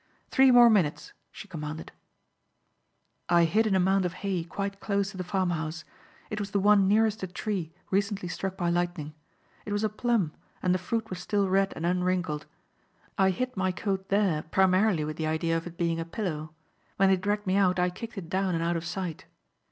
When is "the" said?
5.17-5.23, 6.49-6.59, 10.73-10.79, 15.17-15.27